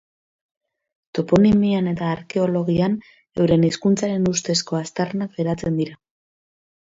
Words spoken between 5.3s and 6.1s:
geratzen dira.